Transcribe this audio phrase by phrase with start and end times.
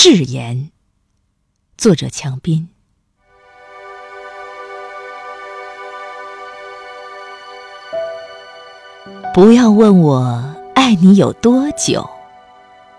[0.00, 0.70] 誓言，
[1.76, 2.68] 作者强斌。
[9.34, 12.08] 不要问我爱你有多久，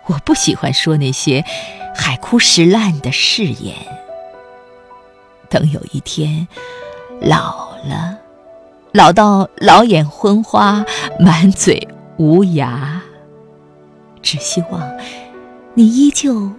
[0.08, 1.46] 我不喜欢说那些
[1.96, 3.78] 海枯石烂的誓言。
[5.50, 6.46] 等有一天
[7.22, 8.18] 老了，
[8.92, 10.86] 老到老眼昏花、
[11.18, 11.88] 满嘴
[12.18, 13.02] 无牙，
[14.22, 14.98] 只希望
[15.76, 16.52] 你依旧。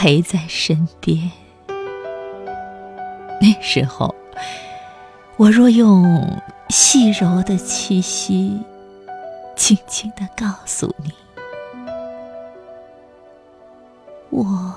[0.00, 1.28] 陪在身边，
[3.40, 4.14] 那时候，
[5.36, 8.62] 我若用细柔的气息，
[9.56, 11.12] 轻轻的告诉你，
[14.30, 14.72] 我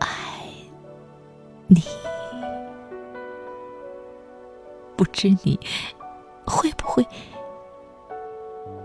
[0.00, 0.08] 爱
[1.68, 1.80] 你，
[4.96, 5.60] 不知你
[6.44, 7.06] 会不会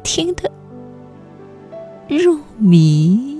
[0.04, 0.52] 听得
[2.08, 3.35] 入迷？